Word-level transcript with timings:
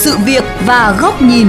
sự 0.00 0.16
việc 0.26 0.44
và 0.66 0.98
góc 1.00 1.22
nhìn. 1.22 1.46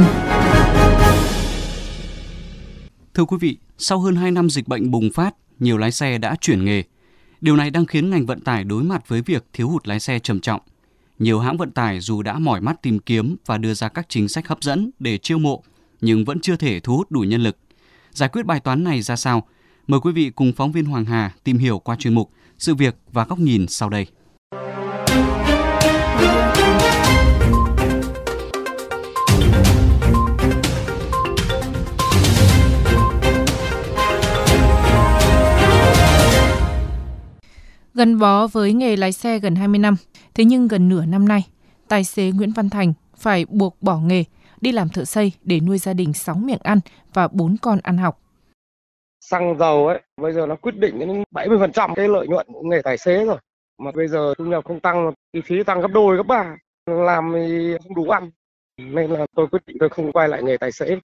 Thưa 3.14 3.26
quý 3.26 3.38
vị, 3.40 3.58
sau 3.78 4.00
hơn 4.00 4.16
2 4.16 4.32
năm 4.32 4.50
dịch 4.50 4.68
bệnh 4.68 4.92
bùng 4.92 5.10
phát, 5.14 5.36
nhiều 5.60 5.78
lái 5.78 5.92
xe 5.92 6.18
đã 6.18 6.36
chuyển 6.42 6.66
nghề. 6.66 6.84
Điều 7.42 7.56
này 7.56 7.70
đang 7.70 7.86
khiến 7.86 8.10
ngành 8.10 8.26
vận 8.26 8.40
tải 8.40 8.64
đối 8.64 8.84
mặt 8.84 9.08
với 9.08 9.22
việc 9.22 9.46
thiếu 9.54 9.70
hụt 9.70 9.88
lái 9.88 10.00
xe 10.00 10.20
trầm 10.20 10.40
trọng. 10.40 10.62
Nhiều 11.20 11.40
hãng 11.40 11.58
vận 11.58 11.72
tải 11.72 12.00
dù 12.00 12.22
đã 12.22 12.40
mỏi 12.40 12.62
mắt 12.62 12.82
tìm 12.82 13.00
kiếm 13.00 13.36
và 13.46 13.58
đưa 13.58 13.74
ra 13.74 13.90
các 13.90 14.06
chính 14.10 14.28
sách 14.28 14.48
hấp 14.48 14.64
dẫn 14.64 14.92
để 15.00 15.18
chiêu 15.18 15.38
mộ, 15.38 15.64
nhưng 16.02 16.26
vẫn 16.26 16.40
chưa 16.40 16.56
thể 16.56 16.80
thu 16.80 16.98
hút 16.98 17.12
đủ 17.12 17.20
nhân 17.20 17.42
lực. 17.42 17.58
Giải 18.12 18.30
quyết 18.30 18.46
bài 18.46 18.60
toán 18.60 18.84
này 18.84 19.02
ra 19.02 19.16
sao? 19.16 19.48
Mời 19.88 20.00
quý 20.00 20.12
vị 20.12 20.30
cùng 20.30 20.54
phóng 20.54 20.72
viên 20.72 20.86
Hoàng 20.86 21.06
Hà 21.06 21.32
tìm 21.44 21.58
hiểu 21.58 21.80
qua 21.80 21.96
chuyên 21.96 22.16
mục 22.16 22.32
Sự 22.58 22.76
việc 22.76 22.96
và 23.12 23.26
góc 23.26 23.40
nhìn 23.40 23.68
sau 23.68 23.90
đây. 23.90 24.08
Gắn 38.02 38.20
bó 38.20 38.48
với 38.48 38.74
nghề 38.74 38.96
lái 38.96 39.12
xe 39.12 39.40
gần 39.40 39.56
20 39.56 39.80
năm, 39.80 39.96
thế 40.34 40.46
nhưng 40.46 40.68
gần 40.68 40.90
nửa 40.90 41.06
năm 41.06 41.28
nay, 41.28 41.48
tài 41.88 42.04
xế 42.04 42.32
Nguyễn 42.32 42.52
Văn 42.52 42.70
Thành 42.70 42.94
phải 43.16 43.46
buộc 43.50 43.78
bỏ 43.82 43.98
nghề, 43.98 44.24
đi 44.62 44.72
làm 44.72 44.90
thợ 44.90 45.06
xây 45.06 45.32
để 45.44 45.60
nuôi 45.60 45.78
gia 45.78 45.94
đình 45.94 46.14
6 46.14 46.36
miệng 46.36 46.60
ăn 46.64 46.80
và 47.14 47.28
4 47.28 47.56
con 47.62 47.80
ăn 47.84 47.98
học. 47.98 48.20
Xăng 49.20 49.58
dầu 49.60 49.88
ấy, 49.88 50.02
bây 50.22 50.34
giờ 50.34 50.46
nó 50.46 50.56
quyết 50.56 50.76
định 50.78 51.00
đến 51.00 51.24
70% 51.32 51.96
cái 51.96 52.08
lợi 52.08 52.28
nhuận 52.28 52.48
của 52.54 52.62
nghề 52.64 52.82
tài 52.82 52.98
xế 52.98 53.26
rồi. 53.26 53.38
Mà 53.78 53.92
bây 53.96 54.08
giờ 54.08 54.34
thu 54.38 54.46
nhập 54.46 54.66
không 54.66 54.80
tăng, 54.80 55.12
chi 55.34 55.42
phí 55.46 55.64
tăng 55.64 55.82
gấp 55.82 55.92
đôi, 55.94 56.18
gấp 56.18 56.28
ba, 56.28 56.56
làm 56.86 57.32
thì 57.36 57.76
không 57.84 57.96
đủ 57.96 58.10
ăn. 58.10 58.32
Nên 58.78 59.12
là 59.12 59.26
tôi 59.36 59.48
quyết 59.48 59.62
định 59.68 59.78
tôi 59.80 59.90
không 59.90 60.12
quay 60.12 60.28
lại 60.28 60.44
nghề 60.44 60.58
tài 60.58 60.72
xế. 60.72 61.00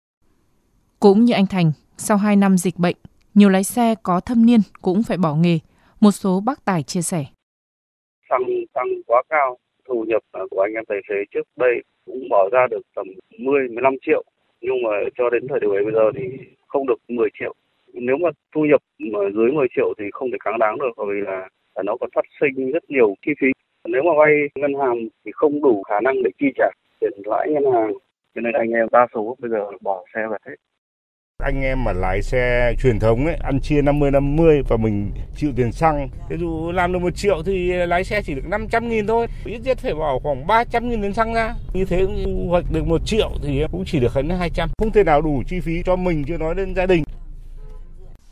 Cũng 1.00 1.26
như 1.26 1.34
anh 1.34 1.48
Thành, 1.48 1.72
sau 1.98 2.18
2 2.18 2.36
năm 2.36 2.58
dịch 2.58 2.78
bệnh, 2.78 2.96
nhiều 3.34 3.50
lái 3.50 3.64
xe 3.64 3.96
có 4.04 4.20
thâm 4.20 4.46
niên 4.46 4.60
cũng 4.82 5.04
phải 5.04 5.18
bỏ 5.18 5.36
nghề 5.36 5.60
một 6.02 6.12
số 6.12 6.42
bác 6.46 6.66
tài 6.66 6.84
chia 6.84 7.02
sẻ. 7.02 7.26
Xăng 8.30 8.44
tăng 8.74 8.88
quá 9.08 9.24
cao, 9.30 9.58
thu 9.88 10.06
nhập 10.08 10.22
của 10.50 10.62
anh 10.62 10.74
em 10.74 10.86
tài 10.86 10.98
xế 11.10 11.16
trước 11.32 11.48
đây 11.56 11.84
cũng 12.06 12.30
bỏ 12.30 12.50
ra 12.52 12.68
được 12.72 12.82
tầm 12.96 13.08
10-15 13.38 13.98
triệu. 14.02 14.24
Nhưng 14.62 14.82
mà 14.84 14.90
cho 15.16 15.30
đến 15.30 15.48
thời 15.50 15.60
điểm 15.60 15.70
bây 15.70 15.94
giờ 15.94 16.12
thì 16.16 16.24
không 16.68 16.88
được 16.88 17.00
10 17.08 17.30
triệu. 17.40 17.54
Nếu 17.94 18.18
mà 18.18 18.30
thu 18.56 18.62
nhập 18.66 18.82
mà 19.00 19.20
dưới 19.36 19.52
10 19.52 19.68
triệu 19.76 19.94
thì 19.98 20.06
không 20.12 20.32
thể 20.32 20.38
kháng 20.44 20.60
đáng 20.60 20.78
được 20.78 20.92
bởi 20.98 21.08
vì 21.10 21.22
là, 21.22 21.50
là 21.76 21.84
nó 21.84 21.98
còn 22.00 22.10
phát 22.16 22.26
sinh 22.40 22.72
rất 22.72 22.90
nhiều 22.90 23.16
chi 23.26 23.32
phí. 23.42 23.48
Nếu 23.88 24.04
mà 24.04 24.12
vay 24.18 24.32
ngân 24.56 24.74
hàng 24.74 25.08
thì 25.26 25.32
không 25.36 25.62
đủ 25.62 25.84
khả 25.84 26.00
năng 26.00 26.24
để 26.24 26.30
chi 26.40 26.48
trả 26.56 26.70
tiền 27.00 27.12
lãi 27.26 27.50
ngân 27.52 27.74
hàng. 27.74 27.94
Cho 28.36 28.42
nên 28.42 28.54
anh 28.54 28.70
em 28.70 28.88
đa 28.92 29.08
số 29.14 29.36
bây 29.40 29.52
giờ 29.52 29.72
bỏ 29.82 30.06
xe 30.14 30.22
về 30.32 30.38
hết 30.46 30.56
anh 31.44 31.62
em 31.62 31.84
mà 31.84 31.94
lái 31.94 32.22
xe 32.22 32.74
truyền 32.82 33.00
thống 33.00 33.26
ấy 33.26 33.36
ăn 33.36 33.60
chia 33.62 33.82
50 33.82 34.12
50 34.12 34.62
và 34.68 34.78
mình 34.78 35.12
chịu 35.36 35.52
tiền 35.56 35.72
xăng. 35.72 36.10
Thế 36.30 36.38
dù 36.40 36.72
làm 36.72 36.94
được 36.94 37.00
một 37.00 37.16
triệu 37.16 37.44
thì 37.46 37.72
lái 37.74 38.04
xe 38.04 38.22
chỉ 38.22 38.34
được 38.36 38.48
500 38.48 38.90
nghìn 38.90 39.08
thôi. 39.08 39.28
Ít 39.46 39.60
nhất 39.60 39.78
phải 39.82 39.94
bỏ 39.94 40.20
khoảng 40.24 40.48
300 40.48 40.90
nghìn 40.90 41.02
tiền 41.02 41.14
xăng 41.14 41.34
ra. 41.34 41.56
Như 41.74 41.86
thế 41.86 42.08
thu 42.26 42.46
hoạch 42.50 42.72
được 42.72 42.88
một 42.88 43.02
triệu 43.06 43.32
thì 43.44 43.64
cũng 43.72 43.84
chỉ 43.86 44.00
được 44.00 44.14
hơn 44.14 44.30
200 44.30 44.70
không 44.78 44.92
thể 44.92 45.04
nào 45.04 45.22
đủ 45.22 45.44
chi 45.48 45.60
phí 45.60 45.84
cho 45.86 45.96
mình 45.96 46.24
chưa 46.28 46.38
nói 46.38 46.56
đến 46.56 46.76
gia 46.76 46.86
đình. 46.86 47.04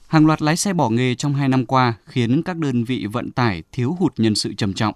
Hàng 0.08 0.26
loạt 0.26 0.42
lái 0.42 0.58
xe 0.58 0.74
bỏ 0.74 0.90
nghề 0.90 1.16
trong 1.16 1.34
2 1.34 1.50
năm 1.50 1.66
qua 1.66 1.94
khiến 2.06 2.42
các 2.44 2.58
đơn 2.58 2.84
vị 2.84 3.06
vận 3.12 3.32
tải 3.32 3.64
thiếu 3.72 3.96
hụt 4.00 4.14
nhân 4.18 4.36
sự 4.36 4.54
trầm 4.54 4.74
trọng. 4.74 4.94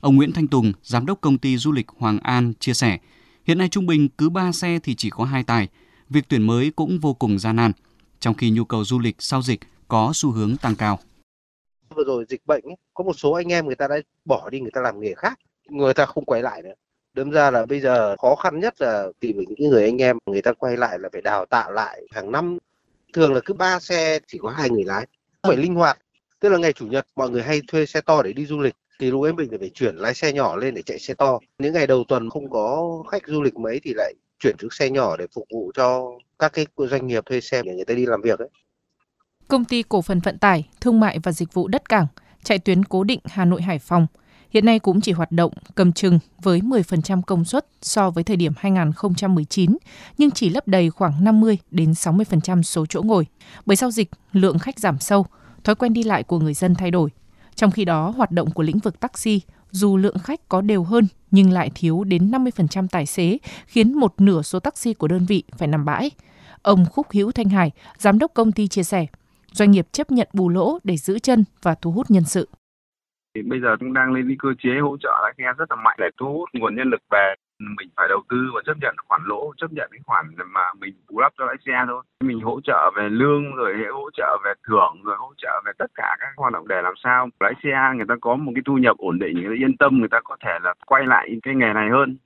Ông 0.00 0.16
Nguyễn 0.16 0.32
Thanh 0.32 0.48
Tùng, 0.48 0.72
giám 0.82 1.06
đốc 1.06 1.20
công 1.20 1.38
ty 1.38 1.56
du 1.56 1.72
lịch 1.72 1.86
Hoàng 1.98 2.18
An 2.22 2.52
chia 2.60 2.74
sẻ, 2.74 2.98
hiện 3.46 3.58
nay 3.58 3.68
trung 3.68 3.86
bình 3.86 4.08
cứ 4.18 4.28
3 4.28 4.52
xe 4.52 4.78
thì 4.82 4.94
chỉ 4.94 5.10
có 5.10 5.24
2 5.24 5.42
tài, 5.42 5.68
việc 6.10 6.24
tuyển 6.28 6.42
mới 6.42 6.72
cũng 6.76 6.98
vô 7.02 7.14
cùng 7.14 7.38
gian 7.38 7.56
nan, 7.56 7.72
trong 8.20 8.34
khi 8.34 8.50
nhu 8.50 8.64
cầu 8.64 8.84
du 8.84 8.98
lịch 8.98 9.16
sau 9.18 9.42
dịch 9.42 9.60
có 9.88 10.10
xu 10.14 10.30
hướng 10.30 10.56
tăng 10.56 10.76
cao. 10.76 10.98
Vừa 11.94 12.04
rồi 12.04 12.24
dịch 12.28 12.46
bệnh 12.46 12.64
ấy, 12.64 12.76
có 12.94 13.04
một 13.04 13.12
số 13.18 13.32
anh 13.32 13.52
em 13.52 13.66
người 13.66 13.74
ta 13.74 13.88
đã 13.88 13.96
bỏ 14.24 14.50
đi 14.50 14.60
người 14.60 14.70
ta 14.74 14.80
làm 14.80 15.00
nghề 15.00 15.14
khác, 15.14 15.38
người 15.68 15.94
ta 15.94 16.06
không 16.06 16.24
quay 16.24 16.42
lại 16.42 16.62
nữa. 16.62 16.74
Đâm 17.14 17.30
ra 17.30 17.50
là 17.50 17.66
bây 17.66 17.80
giờ 17.80 18.16
khó 18.16 18.34
khăn 18.34 18.60
nhất 18.60 18.74
là 18.80 19.06
tìm 19.20 19.38
được 19.38 19.44
những 19.48 19.70
người 19.70 19.84
anh 19.84 20.02
em 20.02 20.18
người 20.26 20.42
ta 20.42 20.52
quay 20.52 20.76
lại 20.76 20.98
là 20.98 21.08
phải 21.12 21.22
đào 21.22 21.46
tạo 21.46 21.72
lại 21.72 22.02
hàng 22.10 22.32
năm. 22.32 22.58
Thường 23.12 23.34
là 23.34 23.40
cứ 23.44 23.54
ba 23.54 23.80
xe 23.80 24.20
chỉ 24.26 24.38
có 24.38 24.50
hai 24.50 24.70
người 24.70 24.84
lái, 24.84 25.06
phải 25.42 25.56
linh 25.56 25.74
hoạt. 25.74 25.98
Tức 26.40 26.48
là 26.48 26.58
ngày 26.58 26.72
chủ 26.72 26.86
nhật 26.86 27.06
mọi 27.16 27.30
người 27.30 27.42
hay 27.42 27.60
thuê 27.68 27.86
xe 27.86 28.00
to 28.00 28.22
để 28.22 28.32
đi 28.32 28.46
du 28.46 28.60
lịch 28.60 28.74
thì 29.00 29.10
lúc 29.10 29.22
ấy 29.22 29.32
mình 29.32 29.48
phải 29.58 29.70
chuyển 29.74 29.96
lái 29.96 30.14
xe 30.14 30.32
nhỏ 30.32 30.56
lên 30.56 30.74
để 30.74 30.82
chạy 30.82 30.98
xe 30.98 31.14
to. 31.14 31.38
Những 31.58 31.72
ngày 31.72 31.86
đầu 31.86 32.04
tuần 32.08 32.30
không 32.30 32.50
có 32.50 33.02
khách 33.10 33.22
du 33.26 33.42
lịch 33.42 33.56
mấy 33.56 33.80
thì 33.82 33.92
lại 33.94 34.14
chuyển 34.38 34.56
chiếc 34.56 34.72
xe 34.72 34.90
nhỏ 34.90 35.16
để 35.16 35.26
phục 35.34 35.44
vụ 35.52 35.72
cho 35.74 36.10
các 36.38 36.52
cái 36.52 36.66
doanh 36.76 37.06
nghiệp 37.06 37.26
thuê 37.26 37.40
xe 37.40 37.62
để 37.62 37.74
người 37.74 37.84
ta 37.84 37.94
đi 37.94 38.06
làm 38.06 38.22
việc 38.22 38.38
ấy. 38.38 38.48
Công 39.48 39.64
ty 39.64 39.82
cổ 39.82 40.02
phần 40.02 40.20
vận 40.20 40.38
tải, 40.38 40.68
thương 40.80 41.00
mại 41.00 41.18
và 41.22 41.32
dịch 41.32 41.54
vụ 41.54 41.68
đất 41.68 41.88
cảng 41.88 42.06
chạy 42.42 42.58
tuyến 42.58 42.84
cố 42.84 43.04
định 43.04 43.20
Hà 43.24 43.44
Nội 43.44 43.62
Hải 43.62 43.78
Phòng 43.78 44.06
hiện 44.54 44.64
nay 44.64 44.78
cũng 44.78 45.00
chỉ 45.00 45.12
hoạt 45.12 45.32
động 45.32 45.52
cầm 45.74 45.92
chừng 45.92 46.18
với 46.42 46.60
10% 46.60 47.22
công 47.22 47.44
suất 47.44 47.66
so 47.82 48.10
với 48.10 48.24
thời 48.24 48.36
điểm 48.36 48.52
2019, 48.56 49.76
nhưng 50.18 50.30
chỉ 50.30 50.50
lấp 50.50 50.68
đầy 50.68 50.90
khoảng 50.90 51.24
50 51.24 51.58
đến 51.70 51.92
60% 51.92 52.62
số 52.62 52.86
chỗ 52.86 53.02
ngồi. 53.02 53.26
Bởi 53.66 53.76
sau 53.76 53.90
dịch, 53.90 54.10
lượng 54.32 54.58
khách 54.58 54.78
giảm 54.78 54.98
sâu, 54.98 55.26
thói 55.64 55.74
quen 55.74 55.92
đi 55.92 56.02
lại 56.02 56.22
của 56.22 56.38
người 56.38 56.54
dân 56.54 56.74
thay 56.74 56.90
đổi. 56.90 57.10
Trong 57.54 57.70
khi 57.70 57.84
đó, 57.84 58.10
hoạt 58.16 58.30
động 58.30 58.50
của 58.50 58.62
lĩnh 58.62 58.78
vực 58.78 59.00
taxi 59.00 59.40
dù 59.74 59.96
lượng 59.96 60.18
khách 60.18 60.48
có 60.48 60.60
đều 60.60 60.82
hơn 60.82 61.06
nhưng 61.30 61.52
lại 61.52 61.70
thiếu 61.74 62.04
đến 62.04 62.30
50% 62.30 62.86
tài 62.90 63.06
xế, 63.06 63.38
khiến 63.66 63.94
một 63.94 64.14
nửa 64.18 64.42
số 64.42 64.60
taxi 64.60 64.94
của 64.94 65.08
đơn 65.08 65.26
vị 65.28 65.42
phải 65.58 65.68
nằm 65.68 65.84
bãi. 65.84 66.10
Ông 66.62 66.84
Khúc 66.90 67.06
Hữu 67.12 67.32
Thanh 67.32 67.48
Hải, 67.48 67.70
giám 67.98 68.18
đốc 68.18 68.34
công 68.34 68.52
ty 68.52 68.68
chia 68.68 68.82
sẻ, 68.82 69.06
doanh 69.52 69.70
nghiệp 69.70 69.86
chấp 69.92 70.10
nhận 70.10 70.28
bù 70.32 70.48
lỗ 70.48 70.78
để 70.84 70.96
giữ 70.96 71.18
chân 71.18 71.44
và 71.62 71.74
thu 71.74 71.90
hút 71.90 72.10
nhân 72.10 72.24
sự. 72.24 72.48
Thì 73.34 73.42
bây 73.42 73.60
giờ 73.60 73.76
cũng 73.80 73.92
đang 73.92 74.12
lên 74.12 74.24
cái 74.28 74.36
cơ 74.38 74.48
chế 74.62 74.70
hỗ 74.82 74.96
trợ 74.96 75.10
lái 75.22 75.32
xe 75.38 75.44
rất 75.58 75.70
là 75.70 75.76
mạnh 75.76 75.96
để 76.00 76.06
thu 76.20 76.26
hút 76.26 76.48
nguồn 76.52 76.76
nhân 76.76 76.90
lực 76.90 77.00
về 77.10 77.34
mình 77.58 77.88
phải 77.96 78.06
đầu 78.08 78.22
tư 78.30 78.36
và 78.54 78.60
chấp 78.66 78.76
nhận 78.80 78.94
khoản 79.08 79.20
lỗ 79.24 79.52
chấp 79.56 79.72
nhận 79.72 79.88
cái 79.92 80.00
khoản 80.06 80.24
mà 80.46 80.60
mình 80.80 80.94
bù 81.08 81.20
đắp 81.20 81.32
cho 81.38 81.44
lái 81.44 81.56
xe 81.66 81.72
thôi. 81.86 82.02
Mình 82.20 82.40
hỗ 82.40 82.60
trợ 82.64 82.90
về 82.96 83.08
lương 83.08 83.54
rồi 83.54 83.74
hỗ 83.92 84.10
trợ 84.16 84.38
về 84.44 84.52
thưởng 84.68 85.02
rồi 85.04 85.16
hỗ 85.18 85.32
trợ 85.38 85.62
về 85.66 85.72
tất 85.78 85.90
cả 85.94 86.16
các 86.20 86.28
hoạt 86.36 86.52
động 86.52 86.68
để 86.68 86.82
làm 86.82 86.94
sao 87.04 87.28
lái 87.40 87.52
xe 87.62 87.70
người 87.96 88.06
ta 88.08 88.14
có 88.20 88.36
một 88.36 88.52
cái 88.54 88.62
thu 88.66 88.78
nhập 88.78 88.96
ổn 88.98 89.18
định 89.18 89.34
người 89.34 89.44
ta 89.44 89.64
yên 89.64 89.76
tâm 89.76 89.98
người 89.98 90.08
ta 90.10 90.20
có 90.24 90.36
thể 90.44 90.58
là 90.62 90.74
quay 90.86 91.06
lại 91.06 91.28
cái 91.42 91.54
nghề 91.54 91.72
này 91.74 91.88
hơn. 91.90 92.16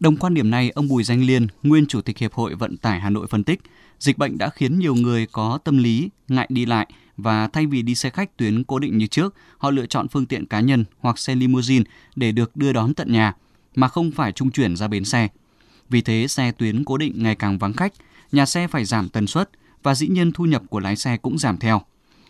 Đồng 0.00 0.16
quan 0.16 0.34
điểm 0.34 0.50
này, 0.50 0.70
ông 0.74 0.88
Bùi 0.88 1.02
Danh 1.02 1.20
Liên, 1.20 1.46
nguyên 1.62 1.86
chủ 1.86 2.00
tịch 2.00 2.18
Hiệp 2.18 2.32
hội 2.32 2.54
Vận 2.54 2.76
tải 2.76 3.00
Hà 3.00 3.10
Nội 3.10 3.26
phân 3.30 3.44
tích, 3.44 3.60
dịch 3.98 4.18
bệnh 4.18 4.38
đã 4.38 4.48
khiến 4.48 4.78
nhiều 4.78 4.94
người 4.94 5.26
có 5.32 5.58
tâm 5.64 5.78
lý 5.78 6.10
ngại 6.28 6.46
đi 6.50 6.66
lại 6.66 6.86
và 7.16 7.48
thay 7.52 7.66
vì 7.66 7.82
đi 7.82 7.94
xe 7.94 8.10
khách 8.10 8.36
tuyến 8.36 8.64
cố 8.64 8.78
định 8.78 8.98
như 8.98 9.06
trước, 9.06 9.34
họ 9.58 9.70
lựa 9.70 9.86
chọn 9.86 10.08
phương 10.08 10.26
tiện 10.26 10.46
cá 10.46 10.60
nhân 10.60 10.84
hoặc 10.98 11.18
xe 11.18 11.34
limousine 11.34 11.84
để 12.16 12.32
được 12.32 12.56
đưa 12.56 12.72
đón 12.72 12.94
tận 12.94 13.12
nhà 13.12 13.32
mà 13.78 13.88
không 13.88 14.10
phải 14.10 14.32
trung 14.32 14.50
chuyển 14.50 14.76
ra 14.76 14.88
bến 14.88 15.04
xe. 15.04 15.28
Vì 15.88 16.00
thế, 16.00 16.26
xe 16.28 16.52
tuyến 16.58 16.84
cố 16.84 16.96
định 16.96 17.12
ngày 17.16 17.34
càng 17.34 17.58
vắng 17.58 17.72
khách, 17.72 17.92
nhà 18.32 18.46
xe 18.46 18.66
phải 18.66 18.84
giảm 18.84 19.08
tần 19.08 19.26
suất 19.26 19.50
và 19.82 19.94
dĩ 19.94 20.08
nhiên 20.08 20.32
thu 20.32 20.44
nhập 20.44 20.62
của 20.70 20.80
lái 20.80 20.96
xe 20.96 21.16
cũng 21.22 21.38
giảm 21.38 21.56
theo. 21.56 21.80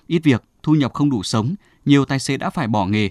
Ít 0.06 0.20
việc, 0.24 0.42
thu 0.62 0.74
nhập 0.74 0.92
không 0.94 1.10
đủ 1.10 1.22
sống, 1.22 1.54
nhiều 1.84 2.04
tài 2.04 2.18
xế 2.18 2.36
đã 2.36 2.50
phải 2.50 2.66
bỏ 2.66 2.86
nghề. 2.86 3.08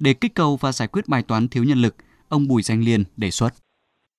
Để 0.00 0.14
kích 0.14 0.34
cầu 0.34 0.56
và 0.56 0.72
giải 0.72 0.88
quyết 0.88 1.08
bài 1.08 1.22
toán 1.22 1.48
thiếu 1.48 1.64
nhân 1.64 1.78
lực, 1.78 1.94
ông 2.28 2.48
Bùi 2.48 2.62
Danh 2.62 2.80
Liên 2.80 3.04
đề 3.16 3.30
xuất. 3.30 3.50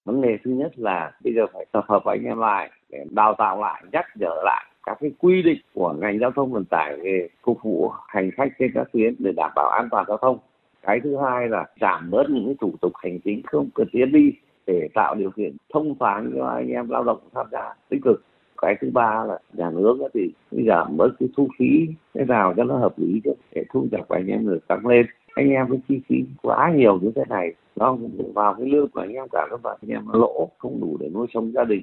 Vấn 0.05 0.21
đề 0.21 0.37
thứ 0.43 0.51
nhất 0.51 0.71
là 0.75 1.11
bây 1.23 1.33
giờ 1.33 1.41
phải 1.53 1.65
tập 1.71 1.85
hợp 1.87 2.05
anh 2.05 2.23
em 2.23 2.39
lại 2.39 2.71
để 2.89 2.97
đào 3.09 3.35
tạo 3.37 3.61
lại, 3.61 3.83
nhắc 3.91 4.05
nhở 4.15 4.35
lại 4.43 4.65
các 4.83 4.97
cái 5.01 5.11
quy 5.19 5.41
định 5.41 5.61
của 5.73 5.93
ngành 5.93 6.19
giao 6.19 6.31
thông 6.35 6.51
vận 6.53 6.65
tải 6.65 6.97
về 7.03 7.27
phục 7.43 7.59
vụ 7.63 7.91
hành 8.07 8.31
khách 8.37 8.49
trên 8.59 8.71
các 8.73 8.87
tuyến 8.93 9.15
để 9.19 9.31
đảm 9.35 9.51
bảo 9.55 9.69
an 9.69 9.87
toàn 9.91 10.05
giao 10.07 10.17
thông 10.17 10.39
cái 10.81 10.99
thứ 11.03 11.17
hai 11.17 11.49
là 11.49 11.65
giảm 11.81 12.11
bớt 12.11 12.29
những 12.29 12.45
cái 12.45 12.55
thủ 12.61 12.73
tục 12.81 12.91
hành 12.95 13.19
chính 13.19 13.41
không 13.43 13.69
cần 13.75 13.87
thiết 13.93 14.05
đi 14.05 14.31
để 14.67 14.89
tạo 14.93 15.15
điều 15.15 15.31
kiện 15.31 15.57
thông 15.73 15.95
thoáng 15.99 16.31
cho 16.35 16.45
anh 16.45 16.69
em 16.69 16.89
lao 16.89 17.03
động 17.03 17.19
tham 17.33 17.45
gia 17.51 17.73
tích 17.89 17.99
cực. 18.03 18.23
Cái 18.61 18.75
thứ 18.81 18.89
ba 18.93 19.23
là 19.23 19.39
nhà 19.53 19.71
nước 19.71 19.97
thì 20.13 20.21
giảm 20.67 20.97
bớt 20.97 21.09
cái 21.19 21.29
thu 21.37 21.47
phí 21.59 21.87
thế 22.13 22.25
nào 22.25 22.53
cho 22.57 22.63
nó 22.63 22.77
hợp 22.77 22.93
lý 22.99 23.21
chứ 23.23 23.31
để 23.51 23.63
thu 23.73 23.87
nhập 23.91 24.01
của 24.09 24.15
anh 24.15 24.27
em 24.27 24.47
được 24.47 24.67
tăng 24.67 24.87
lên. 24.87 25.05
Anh 25.35 25.49
em 25.49 25.67
cái 25.69 25.79
chi 25.89 25.99
phí 26.09 26.15
quá 26.41 26.73
nhiều 26.75 26.99
như 26.99 27.11
thế 27.15 27.23
này, 27.29 27.53
nó 27.75 27.97
vào 28.33 28.53
cái 28.53 28.69
lương 28.69 28.89
của 28.89 28.99
anh 28.99 29.13
em 29.13 29.25
cả 29.31 29.47
các 29.49 29.61
bạn 29.61 29.77
anh 29.81 29.91
em 29.91 30.07
lỗ 30.13 30.49
không 30.57 30.81
đủ 30.81 30.97
để 30.99 31.09
nuôi 31.09 31.27
sống 31.33 31.51
gia 31.51 31.63
đình. 31.63 31.81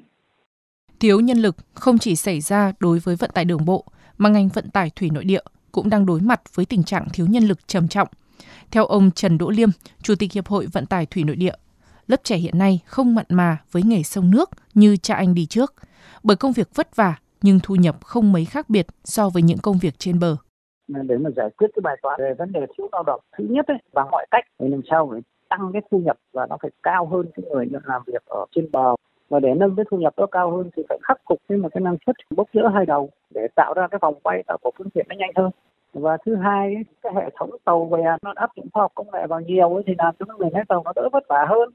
Thiếu 0.99 1.19
nhân 1.19 1.37
lực 1.37 1.55
không 1.73 1.97
chỉ 1.97 2.15
xảy 2.15 2.41
ra 2.41 2.71
đối 2.79 2.99
với 2.99 3.15
vận 3.15 3.29
tải 3.33 3.45
đường 3.45 3.65
bộ, 3.65 3.85
mà 4.17 4.29
ngành 4.29 4.49
vận 4.53 4.69
tải 4.69 4.91
thủy 4.95 5.09
nội 5.13 5.23
địa 5.23 5.41
cũng 5.71 5.89
đang 5.89 6.05
đối 6.05 6.19
mặt 6.21 6.41
với 6.55 6.65
tình 6.65 6.83
trạng 6.83 7.07
thiếu 7.13 7.25
nhân 7.29 7.43
lực 7.43 7.67
trầm 7.67 7.87
trọng 7.87 8.07
theo 8.71 8.85
ông 8.85 9.11
Trần 9.11 9.37
Đỗ 9.37 9.49
Liêm, 9.49 9.69
Chủ 10.01 10.13
tịch 10.19 10.31
Hiệp 10.31 10.47
hội 10.47 10.67
Vận 10.73 10.85
tải 10.85 11.05
Thủy 11.05 11.23
Nội 11.23 11.35
địa, 11.35 11.53
lớp 12.07 12.23
trẻ 12.23 12.37
hiện 12.37 12.57
nay 12.57 12.79
không 12.85 13.15
mặn 13.15 13.25
mà 13.29 13.57
với 13.71 13.83
nghề 13.83 14.03
sông 14.03 14.31
nước 14.31 14.49
như 14.73 14.97
cha 14.97 15.15
anh 15.15 15.33
đi 15.33 15.45
trước, 15.45 15.73
bởi 16.23 16.37
công 16.37 16.51
việc 16.51 16.75
vất 16.75 16.95
vả 16.95 17.15
nhưng 17.41 17.59
thu 17.63 17.75
nhập 17.75 17.95
không 18.01 18.31
mấy 18.31 18.45
khác 18.45 18.69
biệt 18.69 18.87
so 19.03 19.29
với 19.29 19.43
những 19.43 19.57
công 19.63 19.77
việc 19.81 19.93
trên 19.97 20.19
bờ. 20.19 20.35
Để 20.87 21.17
mà 21.17 21.29
giải 21.35 21.49
quyết 21.57 21.67
cái 21.75 21.81
bài 21.83 21.95
toán 22.01 22.19
về 22.19 22.33
vấn 22.37 22.51
đề 22.51 22.59
thiếu 22.77 22.89
lao 22.91 23.03
động, 23.03 23.21
thứ 23.37 23.45
nhất 23.49 23.67
ấy, 23.67 23.77
bằng 23.93 24.11
mọi 24.11 24.25
cách 24.31 24.43
thì 24.59 24.67
làm 24.67 24.81
sao 24.89 25.09
phải 25.11 25.21
tăng 25.49 25.69
cái 25.73 25.81
thu 25.91 25.99
nhập 25.99 26.17
và 26.33 26.45
nó 26.49 26.57
phải 26.61 26.71
cao 26.83 27.05
hơn 27.05 27.25
cái 27.35 27.45
người 27.49 27.65
làm 27.83 28.01
việc 28.05 28.25
ở 28.25 28.45
trên 28.55 28.71
bờ. 28.71 28.95
Và 29.29 29.39
để 29.39 29.49
nâng 29.55 29.75
cái 29.75 29.85
thu 29.91 29.97
nhập 29.97 30.13
đó 30.17 30.25
cao 30.31 30.57
hơn 30.57 30.69
thì 30.75 30.83
phải 30.89 30.97
khắc 31.03 31.21
phục 31.29 31.39
cái 31.49 31.57
mà 31.57 31.69
cái 31.69 31.81
năng 31.81 31.97
suất 32.05 32.15
bốc 32.35 32.47
giữa 32.53 32.71
hai 32.73 32.85
đầu 32.85 33.09
để 33.29 33.47
tạo 33.55 33.73
ra 33.73 33.87
cái 33.91 33.99
vòng 34.01 34.15
quay 34.23 34.43
tạo 34.47 34.57
của 34.61 34.71
phương 34.77 34.89
tiện 34.89 35.05
nó 35.09 35.15
nhanh 35.15 35.31
hơn 35.35 35.51
và 35.93 36.17
thứ 36.25 36.35
hai 36.35 36.75
cái 37.01 37.13
hệ 37.15 37.29
thống 37.39 37.49
tàu 37.65 37.85
bè 37.91 38.03
nó 38.21 38.33
áp 38.35 38.49
dụng 38.55 38.67
khoa 38.73 38.83
học 38.83 38.91
công 38.95 39.11
nghệ 39.11 39.27
vào 39.27 39.41
nhiều 39.41 39.73
ấy, 39.73 39.83
thì 39.87 39.93
làm 39.97 40.15
cho 40.19 40.25
người 40.37 40.49
lái 40.53 40.63
tàu 40.67 40.81
nó 40.85 40.91
đỡ 40.95 41.09
vất 41.13 41.23
vả 41.29 41.45
hơn 41.49 41.69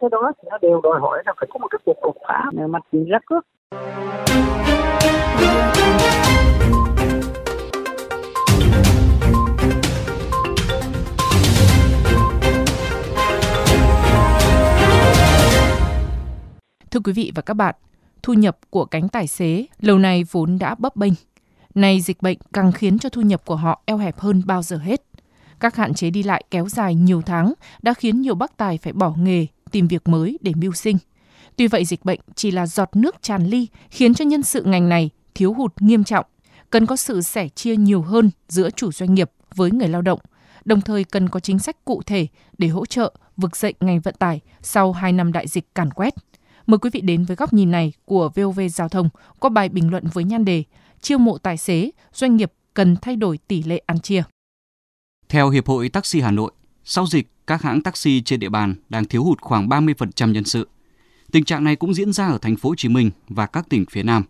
cái 0.00 0.10
đó 0.10 0.32
thì 0.38 0.48
nó 0.50 0.58
đều 0.58 0.80
đòi 0.80 1.00
hỏi 1.00 1.22
là 1.26 1.32
phải 1.36 1.48
có 1.50 1.58
một 1.58 1.68
cái 1.70 1.78
cuộc 1.84 1.96
đột 2.02 2.16
phá 2.28 2.44
về 2.52 2.66
mặt 2.66 2.82
chính 2.92 3.06
giác 3.10 3.22
cước 3.26 3.46
Thưa 16.90 17.00
quý 17.04 17.12
vị 17.12 17.32
và 17.34 17.42
các 17.42 17.54
bạn, 17.54 17.74
thu 18.22 18.32
nhập 18.32 18.58
của 18.70 18.84
cánh 18.84 19.08
tài 19.08 19.26
xế 19.26 19.66
lâu 19.80 19.98
nay 19.98 20.24
vốn 20.30 20.58
đã 20.60 20.74
bấp 20.78 20.96
bênh. 20.96 21.12
Nay 21.76 22.00
dịch 22.00 22.22
bệnh 22.22 22.38
càng 22.52 22.72
khiến 22.72 22.98
cho 22.98 23.08
thu 23.08 23.22
nhập 23.22 23.44
của 23.44 23.56
họ 23.56 23.82
eo 23.84 23.98
hẹp 23.98 24.18
hơn 24.18 24.42
bao 24.46 24.62
giờ 24.62 24.76
hết. 24.76 25.02
Các 25.60 25.76
hạn 25.76 25.94
chế 25.94 26.10
đi 26.10 26.22
lại 26.22 26.44
kéo 26.50 26.68
dài 26.68 26.94
nhiều 26.94 27.22
tháng 27.22 27.52
đã 27.82 27.94
khiến 27.94 28.20
nhiều 28.20 28.34
bác 28.34 28.56
tài 28.56 28.78
phải 28.78 28.92
bỏ 28.92 29.14
nghề, 29.18 29.46
tìm 29.70 29.88
việc 29.88 30.08
mới 30.08 30.38
để 30.40 30.52
mưu 30.56 30.72
sinh. 30.72 30.98
Tuy 31.56 31.66
vậy 31.66 31.84
dịch 31.84 32.04
bệnh 32.04 32.20
chỉ 32.34 32.50
là 32.50 32.66
giọt 32.66 32.96
nước 32.96 33.22
tràn 33.22 33.46
ly 33.46 33.66
khiến 33.90 34.14
cho 34.14 34.24
nhân 34.24 34.42
sự 34.42 34.62
ngành 34.62 34.88
này 34.88 35.10
thiếu 35.34 35.52
hụt 35.52 35.72
nghiêm 35.80 36.04
trọng. 36.04 36.26
Cần 36.70 36.86
có 36.86 36.96
sự 36.96 37.22
sẻ 37.22 37.48
chia 37.48 37.76
nhiều 37.76 38.02
hơn 38.02 38.30
giữa 38.48 38.70
chủ 38.70 38.92
doanh 38.92 39.14
nghiệp 39.14 39.30
với 39.54 39.70
người 39.70 39.88
lao 39.88 40.02
động, 40.02 40.20
đồng 40.64 40.80
thời 40.80 41.04
cần 41.04 41.28
có 41.28 41.40
chính 41.40 41.58
sách 41.58 41.84
cụ 41.84 42.02
thể 42.06 42.26
để 42.58 42.68
hỗ 42.68 42.86
trợ 42.86 43.12
vực 43.36 43.56
dậy 43.56 43.74
ngành 43.80 44.00
vận 44.00 44.14
tải 44.18 44.40
sau 44.62 44.92
2 44.92 45.12
năm 45.12 45.32
đại 45.32 45.48
dịch 45.48 45.74
càn 45.74 45.90
quét. 45.90 46.14
Mời 46.66 46.78
quý 46.78 46.90
vị 46.92 47.00
đến 47.00 47.24
với 47.24 47.36
góc 47.36 47.52
nhìn 47.52 47.70
này 47.70 47.92
của 48.04 48.30
VOV 48.34 48.60
Giao 48.70 48.88
thông 48.88 49.08
có 49.40 49.48
bài 49.48 49.68
bình 49.68 49.90
luận 49.90 50.04
với 50.12 50.24
nhan 50.24 50.44
đề 50.44 50.64
Chiêu 51.06 51.18
mộ 51.18 51.38
tài 51.38 51.56
xế, 51.56 51.90
doanh 52.12 52.36
nghiệp 52.36 52.52
cần 52.74 52.96
thay 53.02 53.16
đổi 53.16 53.38
tỷ 53.38 53.62
lệ 53.62 53.82
ăn 53.86 54.00
chia. 54.00 54.22
Theo 55.28 55.50
Hiệp 55.50 55.66
hội 55.66 55.88
Taxi 55.88 56.20
Hà 56.20 56.30
Nội, 56.30 56.52
sau 56.84 57.06
dịch, 57.06 57.28
các 57.46 57.62
hãng 57.62 57.82
taxi 57.82 58.20
trên 58.20 58.40
địa 58.40 58.48
bàn 58.48 58.74
đang 58.88 59.04
thiếu 59.04 59.24
hụt 59.24 59.40
khoảng 59.40 59.68
30% 59.68 60.32
nhân 60.32 60.44
sự. 60.44 60.68
Tình 61.32 61.44
trạng 61.44 61.64
này 61.64 61.76
cũng 61.76 61.94
diễn 61.94 62.12
ra 62.12 62.26
ở 62.26 62.38
thành 62.38 62.56
phố 62.56 62.68
Hồ 62.68 62.74
Chí 62.74 62.88
Minh 62.88 63.10
và 63.28 63.46
các 63.46 63.68
tỉnh 63.68 63.84
phía 63.90 64.02
Nam. 64.02 64.24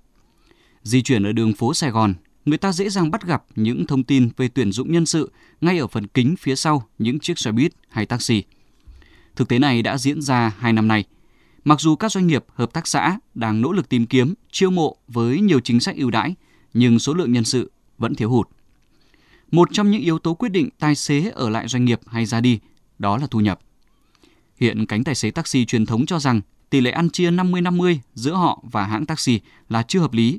Di 0.83 1.03
chuyển 1.03 1.27
ở 1.27 1.33
đường 1.33 1.53
phố 1.53 1.75
Sài 1.75 1.91
Gòn, 1.91 2.15
người 2.45 2.59
ta 2.59 2.73
dễ 2.73 2.89
dàng 2.89 3.11
bắt 3.11 3.27
gặp 3.27 3.45
những 3.55 3.87
thông 3.87 4.05
tin 4.05 4.29
về 4.37 4.49
tuyển 4.49 4.73
dụng 4.73 4.93
nhân 4.93 5.07
sự 5.07 5.31
ngay 5.61 5.79
ở 5.79 5.87
phần 5.87 6.07
kính 6.07 6.35
phía 6.39 6.57
sau 6.57 6.89
những 6.99 7.19
chiếc 7.19 7.39
xe 7.39 7.53
buýt 7.53 7.73
hay 7.89 8.07
taxi. 8.07 8.43
Thực 9.37 9.49
tế 9.49 9.59
này 9.59 9.83
đã 9.83 9.99
diễn 9.99 10.23
ra 10.23 10.53
hai 10.59 10.73
năm 10.73 10.89
nay– 10.89 11.05
Mặc 11.67 11.81
dù 11.81 11.97
các 11.97 12.13
doanh 12.13 12.27
nghiệp, 12.27 12.45
hợp 12.55 12.73
tác 12.73 12.87
xã 12.87 13.19
đang 13.35 13.61
nỗ 13.61 13.73
lực 13.73 13.89
tìm 13.89 14.07
kiếm, 14.07 14.35
chiêu 14.51 14.71
mộ 14.71 14.97
với 15.09 15.41
nhiều 15.41 15.61
chính 15.61 15.81
sách 15.81 15.97
ưu 15.97 16.11
đãi, 16.11 16.35
nhưng 16.79 16.99
số 16.99 17.15
lượng 17.15 17.33
nhân 17.33 17.45
sự 17.45 17.71
vẫn 17.99 18.15
thiếu 18.15 18.31
hụt. 18.31 18.49
Một 19.51 19.69
trong 19.73 19.91
những 19.91 20.03
yếu 20.03 20.19
tố 20.19 20.35
quyết 20.35 20.49
định 20.49 20.69
tài 20.79 20.95
xế 20.95 21.31
ở 21.35 21.49
lại 21.51 21.69
doanh 21.69 21.85
nghiệp 21.85 22.01
hay 22.07 22.27
ra 22.27 22.41
đi, 22.41 22.59
đó 22.99 23.17
là 23.19 23.27
thu 23.31 23.41
nhập. 23.41 23.61
Hiện 24.61 24.87
cánh 24.87 25.05
tài 25.05 25.15
xế 25.15 25.31
taxi 25.31 25.65
truyền 25.65 25.87
thống 25.87 26.07
cho 26.07 26.19
rằng 26.19 26.41
tỷ 26.71 26.81
lệ 26.81 26.91
ăn 26.91 27.11
chia 27.11 27.31
50-50 27.31 27.97
giữa 28.15 28.35
họ 28.35 28.63
và 28.71 28.85
hãng 28.85 29.07
taxi 29.07 29.41
là 29.69 29.83
chưa 29.83 30.01
hợp 30.01 30.13
lý. 30.13 30.39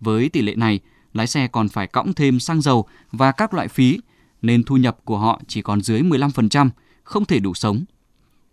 Với 0.00 0.28
tỷ 0.28 0.42
lệ 0.42 0.54
này, 0.54 0.80
lái 1.12 1.26
xe 1.26 1.48
còn 1.48 1.68
phải 1.68 1.86
cõng 1.86 2.14
thêm 2.14 2.40
xăng 2.40 2.60
dầu 2.60 2.86
và 3.12 3.32
các 3.32 3.54
loại 3.54 3.68
phí, 3.68 3.98
nên 4.42 4.64
thu 4.64 4.76
nhập 4.76 4.98
của 5.04 5.18
họ 5.18 5.40
chỉ 5.46 5.62
còn 5.62 5.80
dưới 5.80 6.02
15%, 6.02 6.70
không 7.02 7.24
thể 7.24 7.38
đủ 7.38 7.54
sống. 7.54 7.84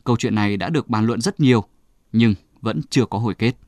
Câu 0.03 0.17
chuyện 0.17 0.35
này 0.35 0.57
đã 0.57 0.69
được 0.69 0.89
bàn 0.89 1.05
luận 1.05 1.21
rất 1.21 1.39
nhiều 1.39 1.63
nhưng 2.11 2.35
vẫn 2.61 2.81
chưa 2.89 3.05
có 3.05 3.17
hồi 3.17 3.33
kết. 3.33 3.64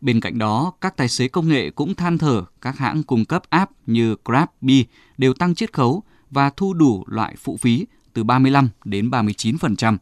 Bên 0.00 0.20
cạnh 0.20 0.38
đó, 0.38 0.72
các 0.80 0.96
tài 0.96 1.08
xế 1.08 1.28
công 1.28 1.48
nghệ 1.48 1.70
cũng 1.70 1.94
than 1.94 2.18
thở 2.18 2.44
các 2.60 2.78
hãng 2.78 3.02
cung 3.02 3.24
cấp 3.24 3.42
app 3.50 3.72
như 3.86 4.16
grabby 4.24 4.84
đều 5.18 5.34
tăng 5.34 5.54
chiết 5.54 5.72
khấu 5.72 6.02
và 6.30 6.50
thu 6.50 6.74
đủ 6.74 7.04
loại 7.06 7.36
phụ 7.38 7.56
phí 7.56 7.86
từ 8.12 8.24
35 8.24 8.68
đến 8.84 9.10
39%, 9.10 9.96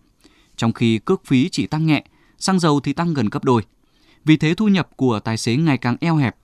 trong 0.57 0.73
khi 0.73 0.99
cước 0.99 1.27
phí 1.27 1.49
chỉ 1.49 1.67
tăng 1.67 1.87
nhẹ, 1.87 2.05
xăng 2.39 2.59
dầu 2.59 2.81
thì 2.81 2.93
tăng 2.93 3.15
gần 3.15 3.29
gấp 3.29 3.45
đôi. 3.45 3.63
Vì 4.25 4.37
thế 4.37 4.55
thu 4.55 4.69
nhập 4.69 4.89
của 4.97 5.21
tài 5.21 5.37
xế 5.37 5.57
ngày 5.57 5.79
càng 5.79 5.97
eo 6.01 6.17
hẹp. 6.17 6.37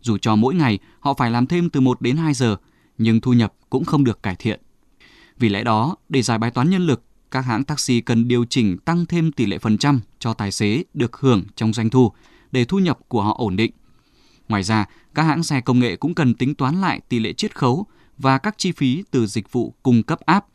Dù 0.00 0.18
cho 0.18 0.36
mỗi 0.36 0.54
ngày 0.54 0.78
họ 1.00 1.14
phải 1.14 1.30
làm 1.30 1.46
thêm 1.46 1.70
từ 1.70 1.80
1 1.80 2.00
đến 2.00 2.16
2 2.16 2.34
giờ, 2.34 2.56
nhưng 2.98 3.20
thu 3.20 3.32
nhập 3.32 3.54
cũng 3.70 3.84
không 3.84 4.04
được 4.04 4.22
cải 4.22 4.36
thiện. 4.36 4.60
Vì 5.38 5.48
lẽ 5.48 5.64
đó, 5.64 5.96
để 6.08 6.22
giải 6.22 6.38
bài 6.38 6.50
toán 6.50 6.70
nhân 6.70 6.86
lực, 6.86 7.02
các 7.30 7.40
hãng 7.40 7.64
taxi 7.64 8.00
cần 8.00 8.28
điều 8.28 8.44
chỉnh 8.44 8.78
tăng 8.78 9.06
thêm 9.06 9.32
tỷ 9.32 9.46
lệ 9.46 9.58
phần 9.58 9.78
trăm 9.78 10.00
cho 10.18 10.34
tài 10.34 10.52
xế 10.52 10.84
được 10.94 11.16
hưởng 11.16 11.42
trong 11.56 11.72
doanh 11.72 11.90
thu 11.90 12.12
để 12.54 12.64
thu 12.64 12.78
nhập 12.78 12.98
của 13.08 13.22
họ 13.22 13.34
ổn 13.38 13.56
định. 13.56 13.72
Ngoài 14.48 14.62
ra, 14.62 14.86
các 15.14 15.22
hãng 15.22 15.42
xe 15.42 15.60
công 15.60 15.78
nghệ 15.78 15.96
cũng 15.96 16.14
cần 16.14 16.34
tính 16.34 16.54
toán 16.54 16.80
lại 16.80 17.00
tỷ 17.08 17.18
lệ 17.18 17.32
chiết 17.32 17.56
khấu 17.56 17.86
và 18.18 18.38
các 18.38 18.54
chi 18.58 18.72
phí 18.72 19.04
từ 19.10 19.26
dịch 19.26 19.52
vụ 19.52 19.74
cung 19.82 20.02
cấp 20.02 20.20
app. 20.20 20.46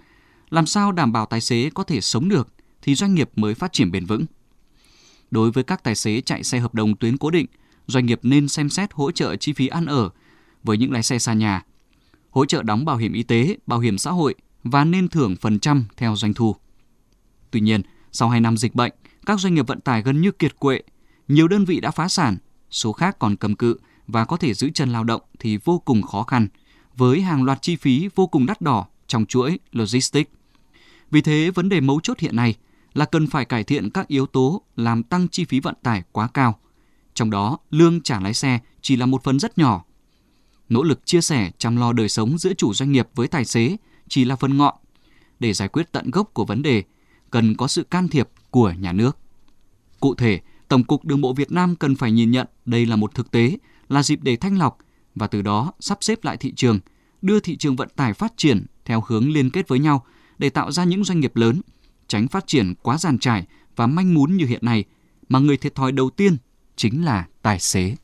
Làm 0.50 0.66
sao 0.66 0.92
đảm 0.92 1.12
bảo 1.12 1.26
tài 1.26 1.42
xế 1.42 1.70
có 1.74 1.84
thể 1.84 2.02
sống 2.02 2.30
được 2.30 2.48
thì 2.82 2.96
doanh 2.96 3.16
nghiệp 3.16 3.30
mới 3.36 3.56
phát 3.56 3.74
triển 3.74 3.92
bền 3.92 4.06
vững. 4.06 4.26
Đối 5.32 5.52
với 5.52 5.64
các 5.64 5.84
tài 5.84 5.96
xế 5.96 6.22
chạy 6.22 6.44
xe 6.44 6.60
hợp 6.60 6.74
đồng 6.74 6.96
tuyến 6.96 7.18
cố 7.18 7.30
định, 7.30 7.46
doanh 7.88 8.06
nghiệp 8.06 8.20
nên 8.24 8.48
xem 8.48 8.70
xét 8.70 8.94
hỗ 8.94 9.12
trợ 9.12 9.36
chi 9.36 9.54
phí 9.54 9.68
ăn 9.68 9.86
ở 9.86 10.10
với 10.64 10.78
những 10.78 10.92
lái 10.92 11.04
xe 11.04 11.20
xa 11.20 11.34
nhà, 11.34 11.64
hỗ 12.30 12.46
trợ 12.46 12.64
đóng 12.64 12.86
bảo 12.86 12.98
hiểm 12.98 13.14
y 13.14 13.24
tế, 13.24 13.58
bảo 13.68 13.80
hiểm 13.80 13.98
xã 13.98 14.12
hội 14.12 14.36
và 14.64 14.84
nên 14.84 15.08
thưởng 15.08 15.36
phần 15.36 15.60
trăm 15.60 15.86
theo 15.98 16.16
doanh 16.16 16.34
thu. 16.34 16.56
Tuy 17.52 17.60
nhiên, 17.60 17.82
sau 18.12 18.30
2 18.30 18.42
năm 18.42 18.58
dịch 18.58 18.76
bệnh, 18.76 18.92
các 19.26 19.40
doanh 19.40 19.54
nghiệp 19.54 19.68
vận 19.68 19.82
tải 19.82 20.02
gần 20.02 20.22
như 20.22 20.32
kiệt 20.32 20.60
quệ, 20.60 20.82
nhiều 21.30 21.48
đơn 21.48 21.66
vị 21.66 21.80
đã 21.80 21.92
phá 21.92 22.08
sản, 22.08 22.38
số 22.72 22.94
khác 22.94 23.20
còn 23.20 23.36
cầm 23.36 23.56
cự 23.56 23.78
và 24.08 24.26
có 24.26 24.38
thể 24.38 24.54
giữ 24.54 24.70
chân 24.74 24.90
lao 24.90 25.04
động 25.04 25.22
thì 25.40 25.58
vô 25.58 25.80
cùng 25.80 26.02
khó 26.02 26.24
khăn, 26.24 26.48
với 26.96 27.22
hàng 27.22 27.44
loạt 27.44 27.62
chi 27.62 27.76
phí 27.76 28.10
vô 28.16 28.28
cùng 28.28 28.46
đắt 28.46 28.62
đỏ 28.62 28.88
trong 29.08 29.26
chuỗi 29.26 29.60
logistics. 29.72 30.32
Vì 31.12 31.22
thế, 31.22 31.52
vấn 31.56 31.70
đề 31.70 31.82
mấu 31.82 32.00
chốt 32.04 32.20
hiện 32.20 32.36
nay 32.36 32.56
là 32.94 33.06
cần 33.06 33.28
phải 33.28 33.46
cải 33.46 33.64
thiện 33.64 33.90
các 33.90 34.08
yếu 34.08 34.26
tố 34.26 34.62
làm 34.76 35.04
tăng 35.04 35.28
chi 35.28 35.46
phí 35.46 35.60
vận 35.60 35.76
tải 35.84 36.04
quá 36.12 36.28
cao. 36.34 36.60
Trong 37.14 37.30
đó, 37.30 37.58
lương 37.72 38.02
trả 38.02 38.20
lái 38.20 38.34
xe 38.34 38.60
chỉ 38.82 38.96
là 38.96 39.06
một 39.06 39.24
phần 39.24 39.40
rất 39.40 39.58
nhỏ. 39.58 39.84
Nỗ 40.70 40.84
lực 40.84 41.06
chia 41.06 41.22
sẻ 41.22 41.52
chăm 41.58 41.76
lo 41.76 41.94
đời 41.94 42.10
sống 42.10 42.38
giữa 42.38 42.54
chủ 42.54 42.74
doanh 42.74 42.92
nghiệp 42.92 43.08
với 43.16 43.28
tài 43.28 43.46
xế 43.46 43.78
chỉ 44.08 44.26
là 44.26 44.36
phần 44.36 44.58
ngọn. 44.58 44.76
Để 45.40 45.54
giải 45.54 45.68
quyết 45.68 45.92
tận 45.92 46.12
gốc 46.12 46.34
của 46.34 46.46
vấn 46.46 46.62
đề, 46.62 46.84
cần 47.32 47.56
có 47.56 47.68
sự 47.68 47.84
can 47.84 48.08
thiệp 48.08 48.30
của 48.50 48.72
nhà 48.72 48.94
nước. 48.94 49.18
Cụ 50.00 50.16
thể, 50.16 50.42
Tổng 50.70 50.84
cục 50.84 51.06
Đường 51.06 51.22
bộ 51.22 51.34
Việt 51.34 51.52
Nam 51.52 51.76
cần 51.76 51.96
phải 51.96 52.12
nhìn 52.12 52.32
nhận 52.32 52.48
đây 52.66 52.86
là 52.86 52.96
một 52.96 53.16
thực 53.16 53.32
tế, 53.32 53.58
là 53.90 54.04
dịp 54.04 54.20
để 54.24 54.36
thanh 54.36 54.58
lọc 54.58 54.78
và 55.16 55.28
từ 55.28 55.42
đó 55.42 55.74
sắp 55.80 55.98
xếp 56.02 56.24
lại 56.24 56.38
thị 56.38 56.54
trường, 56.56 56.80
đưa 57.22 57.40
thị 57.40 57.58
trường 57.58 57.76
vận 57.76 57.90
tải 57.96 58.14
phát 58.14 58.34
triển 58.38 58.66
theo 58.86 59.04
hướng 59.08 59.32
liên 59.32 59.50
kết 59.50 59.68
với 59.68 59.80
nhau 59.80 60.06
để 60.38 60.50
tạo 60.50 60.72
ra 60.72 60.84
những 60.84 61.04
doanh 61.04 61.20
nghiệp 61.20 61.36
lớn, 61.36 61.62
tránh 62.08 62.28
phát 62.28 62.48
triển 62.48 62.74
quá 62.82 62.98
giàn 62.98 63.20
trải 63.20 63.46
và 63.76 63.88
manh 63.88 64.14
mún 64.14 64.38
như 64.38 64.46
hiện 64.46 64.66
nay, 64.66 64.84
mà 65.30 65.40
người 65.40 65.58
thiệt 65.58 65.76
thòi 65.76 65.92
đầu 65.92 66.10
tiên 66.10 66.38
chính 66.76 67.06
là 67.06 67.28
tài 67.42 67.60
xế. 67.60 67.96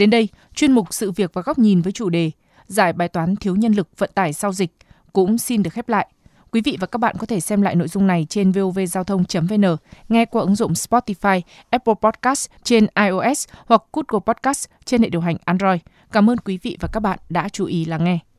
Đến 0.00 0.10
đây, 0.10 0.28
chuyên 0.54 0.72
mục 0.72 0.94
sự 0.94 1.10
việc 1.10 1.30
và 1.34 1.42
góc 1.42 1.58
nhìn 1.58 1.82
với 1.82 1.92
chủ 1.92 2.08
đề 2.08 2.30
giải 2.66 2.92
bài 2.92 3.08
toán 3.08 3.36
thiếu 3.36 3.56
nhân 3.56 3.72
lực 3.72 3.88
vận 3.98 4.10
tải 4.14 4.32
sau 4.32 4.52
dịch 4.52 4.70
cũng 5.12 5.38
xin 5.38 5.62
được 5.62 5.70
khép 5.72 5.88
lại. 5.88 6.08
Quý 6.50 6.60
vị 6.60 6.76
và 6.80 6.86
các 6.86 6.98
bạn 6.98 7.16
có 7.18 7.26
thể 7.26 7.40
xem 7.40 7.62
lại 7.62 7.74
nội 7.74 7.88
dung 7.88 8.06
này 8.06 8.26
trên 8.28 8.52
vovgiao 8.52 9.04
thông.vn, 9.04 9.76
nghe 10.08 10.24
qua 10.24 10.42
ứng 10.42 10.54
dụng 10.54 10.72
Spotify, 10.72 11.40
Apple 11.70 11.94
Podcast 12.02 12.50
trên 12.62 12.86
iOS 13.06 13.48
hoặc 13.66 13.82
Google 13.92 14.34
Podcast 14.34 14.68
trên 14.84 15.02
hệ 15.02 15.08
điều 15.08 15.20
hành 15.20 15.36
Android. 15.44 15.80
Cảm 16.12 16.30
ơn 16.30 16.38
quý 16.38 16.58
vị 16.62 16.76
và 16.80 16.88
các 16.92 17.00
bạn 17.00 17.18
đã 17.28 17.48
chú 17.48 17.64
ý 17.64 17.84
lắng 17.84 18.04
nghe. 18.04 18.29